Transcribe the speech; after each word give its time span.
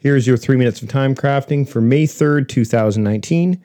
Here's 0.00 0.26
your 0.26 0.38
three 0.38 0.56
minutes 0.56 0.80
of 0.80 0.88
time 0.88 1.14
crafting 1.14 1.68
for 1.68 1.82
May 1.82 2.06
3rd, 2.06 2.48
2019. 2.48 3.60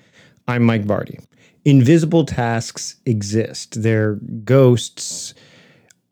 I'm 0.49 0.63
Mike 0.63 0.83
Vardy. 0.83 1.23
Invisible 1.63 2.25
tasks 2.25 2.97
exist, 3.05 3.81
they're 3.81 4.15
ghosts 4.43 5.33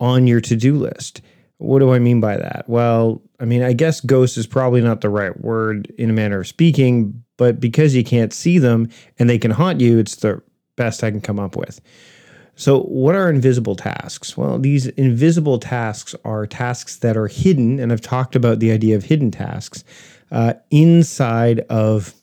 on 0.00 0.26
your 0.26 0.40
to 0.40 0.56
do 0.56 0.76
list. 0.76 1.20
What 1.58 1.80
do 1.80 1.92
I 1.92 1.98
mean 1.98 2.20
by 2.22 2.38
that? 2.38 2.64
Well, 2.66 3.20
I 3.38 3.44
mean, 3.44 3.62
I 3.62 3.74
guess 3.74 4.00
ghost 4.00 4.38
is 4.38 4.46
probably 4.46 4.80
not 4.80 5.02
the 5.02 5.10
right 5.10 5.38
word 5.42 5.92
in 5.98 6.08
a 6.08 6.14
manner 6.14 6.40
of 6.40 6.48
speaking, 6.48 7.22
but 7.36 7.60
because 7.60 7.94
you 7.94 8.02
can't 8.02 8.32
see 8.32 8.58
them 8.58 8.88
and 9.18 9.28
they 9.28 9.38
can 9.38 9.50
haunt 9.50 9.82
you, 9.82 9.98
it's 9.98 10.16
the 10.16 10.40
best 10.76 11.04
I 11.04 11.10
can 11.10 11.20
come 11.20 11.38
up 11.38 11.54
with. 11.54 11.82
So, 12.56 12.82
what 12.82 13.16
are 13.16 13.28
invisible 13.28 13.74
tasks? 13.74 14.36
Well, 14.36 14.58
these 14.60 14.86
invisible 14.86 15.58
tasks 15.58 16.14
are 16.24 16.46
tasks 16.46 16.96
that 16.98 17.16
are 17.16 17.26
hidden, 17.26 17.80
and 17.80 17.92
I've 17.92 18.00
talked 18.00 18.36
about 18.36 18.60
the 18.60 18.70
idea 18.70 18.94
of 18.94 19.04
hidden 19.04 19.32
tasks 19.32 19.82
uh, 20.30 20.54
inside 20.70 21.60
of 21.70 22.14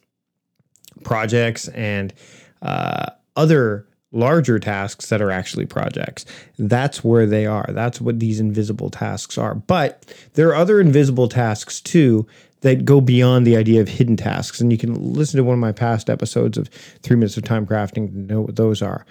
projects 1.04 1.68
and 1.70 2.14
uh, 2.62 3.12
other 3.36 3.88
larger 4.12 4.60
tasks 4.60 5.10
that 5.10 5.22
are 5.22 5.32
actually 5.32 5.66
projects. 5.66 6.26
That's 6.60 7.04
where 7.04 7.26
they 7.26 7.46
are. 7.46 7.68
That's 7.70 8.02
what 8.02 8.20
these 8.20 8.40
invisible 8.40 8.90
tasks 8.90 9.38
are. 9.38 9.56
But 9.56 10.14
there 10.34 10.50
are 10.50 10.56
other 10.56 10.82
invisible 10.82 11.30
tasks 11.30 11.80
too 11.80 12.28
that 12.62 12.86
go 12.86 13.02
beyond 13.02 13.48
the 13.48 13.58
idea 13.58 13.82
of 13.82 13.88
hidden 13.88 14.18
tasks. 14.18 14.60
And 14.60 14.72
you 14.72 14.78
can 14.78 15.14
listen 15.14 15.38
to 15.38 15.44
one 15.44 15.54
of 15.54 15.60
my 15.60 15.72
past 15.72 16.10
episodes 16.10 16.58
of 16.58 16.68
Three 17.02 17.16
Minutes 17.16 17.38
of 17.38 17.44
Time 17.44 17.66
Crafting 17.66 18.12
to 18.12 18.18
know 18.18 18.42
what 18.42 18.56
those 18.56 18.82
are 18.82 19.06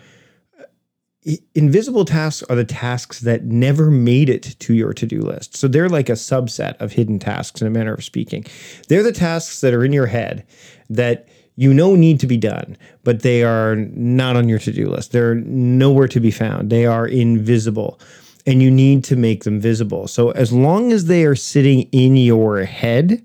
invisible 1.55 2.05
tasks 2.05 2.43
are 2.49 2.57
the 2.57 2.65
tasks 2.65 3.21
that 3.21 3.45
never 3.45 3.91
made 3.91 4.31
it 4.31 4.57
to 4.61 4.75
your 4.75 4.95
to-do 4.95 5.21
list. 5.21 5.57
So 5.57 5.69
they're 5.69 5.89
like 5.89 6.09
a 6.09 6.13
subset 6.13 6.81
of 6.81 6.93
hidden 6.93 7.19
tasks 7.19 7.61
in 7.61 7.67
a 7.67 7.71
manner 7.71 7.93
of 7.93 8.03
speaking. 8.03 8.47
They're 8.89 9.03
the 9.03 9.13
tasks 9.13 9.61
that 9.61 9.75
are 9.75 9.85
in 9.85 9.93
your 9.93 10.07
head 10.07 10.47
that 10.89 11.29
you 11.57 11.75
know 11.75 11.95
need 11.95 12.21
to 12.21 12.27
be 12.27 12.39
done, 12.39 12.77
but 13.05 13.21
they 13.21 13.43
are 13.43 13.77
not 13.77 14.37
on 14.37 14.49
your 14.49 14.59
to-do 14.59 14.89
list. 14.89 15.13
They're 15.13 15.35
nowhere 15.35 16.09
to 16.09 16.21
be 16.21 16.31
found. 16.31 16.71
They 16.71 16.87
are 16.87 17.07
invisible 17.07 18.01
and 18.47 18.63
you 18.63 18.71
need 18.71 19.05
to 19.05 19.17
make 19.17 19.45
them 19.45 19.61
visible. 19.61 20.09
So 20.09 20.31
as 20.31 20.53
long 20.53 20.93
as 20.93 21.05
they 21.05 21.25
are 21.25 21.35
sitting 21.35 21.83
in 21.93 22.17
your 22.17 22.65
head, 22.65 23.23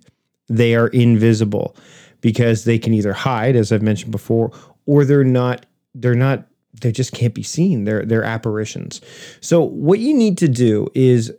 they 0.49 0.75
are 0.75 0.87
invisible 0.89 1.77
because 2.19 2.65
they 2.65 2.77
can 2.77 2.93
either 2.93 3.13
hide 3.13 3.55
as 3.55 3.71
I've 3.71 3.81
mentioned 3.81 4.11
before 4.11 4.51
or 4.85 5.05
they're 5.05 5.23
not 5.23 5.65
they're 5.93 6.13
not 6.13 6.45
they 6.81 6.91
just 6.91 7.13
can't 7.13 7.33
be 7.33 7.43
seen. 7.43 7.85
They're 7.85 8.05
they're 8.05 8.23
apparitions. 8.23 9.01
So 9.41 9.61
what 9.61 9.99
you 9.99 10.13
need 10.13 10.37
to 10.39 10.47
do 10.47 10.87
is 10.93 11.31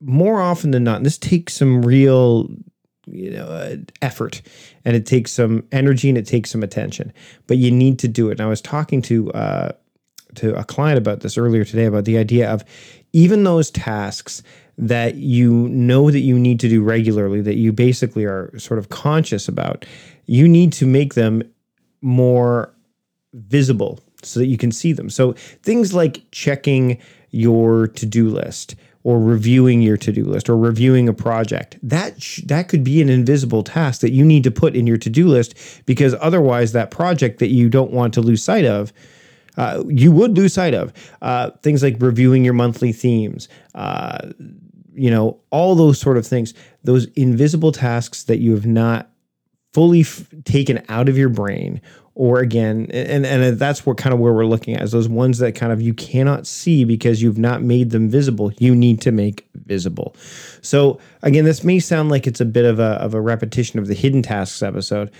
more 0.00 0.40
often 0.40 0.70
than 0.70 0.84
not, 0.84 1.02
this 1.02 1.18
takes 1.18 1.54
some 1.54 1.82
real 1.82 2.48
you 3.06 3.30
know 3.30 3.44
uh, 3.44 3.76
effort 4.02 4.42
and 4.84 4.96
it 4.96 5.06
takes 5.06 5.32
some 5.32 5.64
energy 5.72 6.08
and 6.08 6.16
it 6.16 6.26
takes 6.26 6.50
some 6.50 6.62
attention 6.62 7.12
but 7.46 7.58
you 7.58 7.70
need 7.70 7.98
to 7.98 8.08
do 8.08 8.28
it 8.28 8.32
and 8.32 8.40
i 8.40 8.46
was 8.46 8.60
talking 8.60 9.02
to 9.02 9.30
uh, 9.32 9.70
to 10.34 10.54
a 10.54 10.64
client 10.64 10.98
about 10.98 11.20
this 11.20 11.36
earlier 11.36 11.64
today 11.64 11.84
about 11.84 12.04
the 12.04 12.16
idea 12.16 12.50
of 12.50 12.64
even 13.12 13.44
those 13.44 13.70
tasks 13.70 14.42
that 14.76 15.16
you 15.16 15.68
know 15.68 16.10
that 16.10 16.20
you 16.20 16.38
need 16.38 16.58
to 16.58 16.68
do 16.68 16.82
regularly 16.82 17.40
that 17.40 17.56
you 17.56 17.72
basically 17.72 18.24
are 18.24 18.50
sort 18.58 18.78
of 18.78 18.88
conscious 18.88 19.48
about 19.48 19.84
you 20.26 20.48
need 20.48 20.72
to 20.72 20.86
make 20.86 21.14
them 21.14 21.42
more 22.00 22.74
visible 23.34 24.00
so 24.24 24.40
that 24.40 24.46
you 24.46 24.58
can 24.58 24.72
see 24.72 24.92
them. 24.92 25.10
So 25.10 25.32
things 25.62 25.94
like 25.94 26.22
checking 26.30 26.98
your 27.30 27.88
to-do 27.88 28.28
list 28.28 28.76
or 29.02 29.20
reviewing 29.20 29.82
your 29.82 29.96
to-do 29.98 30.24
list 30.24 30.48
or 30.48 30.56
reviewing 30.56 31.08
a 31.08 31.12
project. 31.12 31.78
That 31.82 32.18
that 32.46 32.68
could 32.68 32.82
be 32.82 33.02
an 33.02 33.10
invisible 33.10 33.62
task 33.62 34.00
that 34.00 34.12
you 34.12 34.24
need 34.24 34.44
to 34.44 34.50
put 34.50 34.74
in 34.74 34.86
your 34.86 34.96
to-do 34.96 35.28
list 35.28 35.54
because 35.84 36.14
otherwise 36.20 36.72
that 36.72 36.90
project 36.90 37.38
that 37.40 37.48
you 37.48 37.68
don't 37.68 37.90
want 37.90 38.14
to 38.14 38.22
lose 38.22 38.42
sight 38.42 38.64
of 38.64 38.92
uh, 39.56 39.84
you 39.88 40.10
would 40.10 40.36
lose 40.36 40.54
sight 40.54 40.74
of 40.74 40.92
uh, 41.22 41.50
things 41.62 41.82
like 41.82 41.96
reviewing 42.00 42.44
your 42.44 42.54
monthly 42.54 42.92
themes, 42.92 43.48
uh, 43.74 44.30
you 44.94 45.10
know, 45.10 45.38
all 45.50 45.74
those 45.74 46.00
sort 46.00 46.16
of 46.16 46.26
things. 46.26 46.54
Those 46.82 47.06
invisible 47.14 47.72
tasks 47.72 48.24
that 48.24 48.38
you 48.38 48.52
have 48.52 48.66
not 48.66 49.10
fully 49.74 50.00
f- 50.00 50.24
taken 50.44 50.82
out 50.88 51.08
of 51.08 51.18
your 51.18 51.28
brain 51.28 51.80
or 52.14 52.38
again 52.38 52.86
and 52.92 53.26
and 53.26 53.58
that's 53.58 53.84
what 53.84 53.96
kind 53.96 54.14
of 54.14 54.20
where 54.20 54.32
we're 54.32 54.46
looking 54.46 54.76
at 54.76 54.82
is 54.82 54.92
those 54.92 55.08
ones 55.08 55.38
that 55.38 55.52
kind 55.56 55.72
of 55.72 55.82
you 55.82 55.92
cannot 55.92 56.46
see 56.46 56.84
because 56.84 57.20
you've 57.20 57.38
not 57.38 57.60
made 57.60 57.90
them 57.90 58.08
visible 58.08 58.52
you 58.58 58.74
need 58.74 59.00
to 59.00 59.10
make 59.10 59.48
visible. 59.66 60.14
So 60.62 61.00
again 61.22 61.44
this 61.44 61.64
may 61.64 61.80
sound 61.80 62.10
like 62.10 62.26
it's 62.26 62.40
a 62.40 62.44
bit 62.44 62.64
of 62.64 62.78
a, 62.78 63.00
of 63.02 63.14
a 63.14 63.20
repetition 63.20 63.80
of 63.80 63.88
the 63.88 63.94
hidden 63.94 64.22
tasks 64.22 64.62
episode 64.62 65.10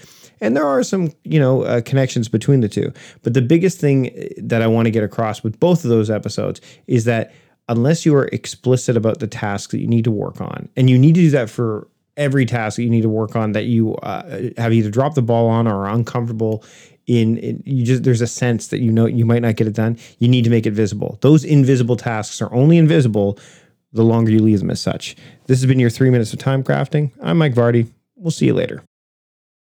and 0.41 0.57
there 0.57 0.67
are 0.67 0.85
some 0.85 1.13
you 1.25 1.41
know 1.41 1.63
uh, 1.63 1.81
connections 1.81 2.29
between 2.29 2.61
the 2.61 2.69
two 2.69 2.93
but 3.23 3.35
the 3.35 3.43
biggest 3.43 3.81
thing 3.81 4.33
that 4.37 4.63
i 4.63 4.67
want 4.67 4.87
to 4.87 4.91
get 4.91 5.03
across 5.03 5.43
with 5.43 5.59
both 5.59 5.85
of 5.85 5.91
those 5.91 6.11
episodes 6.11 6.61
is 6.87 7.05
that 7.05 7.33
unless 7.69 8.05
you 8.05 8.15
are 8.15 8.27
explicit 8.27 8.97
about 8.97 9.19
the 9.19 9.27
tasks 9.27 9.73
that 9.73 9.79
you 9.79 9.87
need 9.87 10.05
to 10.05 10.11
work 10.11 10.41
on 10.41 10.69
and 10.77 10.91
you 10.91 10.99
need 10.99 11.15
to 11.15 11.23
do 11.23 11.31
that 11.31 11.51
for 11.51 11.89
every 12.17 12.47
task 12.47 12.77
that 12.77 12.83
you 12.83 12.91
need 12.91 13.03
to 13.03 13.09
work 13.09 13.37
on 13.37 13.53
that 13.53 13.65
you 13.65 13.95
uh, 13.97 14.51
have 14.57 14.73
either 14.73 14.91
dropped 14.91 15.15
the 15.15 15.23
ball 15.23 15.49
on 15.49 15.67
or 15.67 15.87
are 15.87 15.95
uncomfortable 15.95 16.65
in, 17.07 17.37
in, 17.39 17.63
you 17.67 17.85
just 17.85 18.03
there's 18.03 18.21
a 18.21 18.27
sense 18.27 18.69
that 18.69 18.81
you 18.81 18.91
know 18.91 19.07
you 19.07 19.25
might 19.25 19.43
not 19.43 19.57
get 19.57 19.67
it 19.67 19.75
done. 19.75 19.99
You 20.19 20.29
need 20.29 20.45
to 20.45 20.51
make 20.51 20.67
it 20.67 20.73
visible. 20.73 21.19
Those 21.21 21.45
invisible 21.45 21.97
tasks 21.97 22.41
are 22.41 22.53
only 22.53 22.79
invisible 22.79 23.39
the 23.93 24.05
longer 24.05 24.33
you 24.33 24.41
leave 24.41 24.61
them 24.61 24.71
as 24.71 24.81
such. 24.81 25.15
This 25.47 25.61
has 25.61 25.67
been 25.67 25.79
your 25.79 25.91
three 25.91 26.11
minutes 26.11 26.33
of 26.33 26.39
time 26.39 26.65
crafting. 26.65 27.13
I'm 27.21 27.39
mike 27.39 27.55
vardy. 27.55 27.91
We'll 28.17 28.31
see 28.31 28.47
you 28.47 28.55
later 28.55 28.83